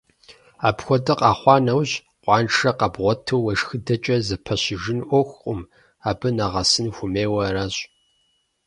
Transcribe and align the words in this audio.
Апхуэдэ 0.67 1.13
къэхъуа 1.19 1.55
нэужь, 1.65 1.93
къуаншэр 2.23 2.75
къэбгъуэту 2.79 3.41
уешхыдэкӀэ 3.45 4.15
зэпэщыжын 4.27 4.99
Ӏуэхукъым, 5.07 5.61
абы 6.09 6.29
нэгъэсын 6.37 6.87
хуэмейуэ 6.95 7.41
аращ. 7.47 7.75